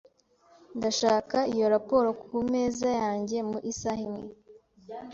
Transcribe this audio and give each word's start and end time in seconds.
Ndashaka 0.77 1.37
iyo 1.53 1.65
raporo 1.73 2.07
kumeza 2.21 2.89
yanjye 3.01 3.37
mu 3.49 3.57
isaha 3.71 4.01
imwe. 4.07 4.27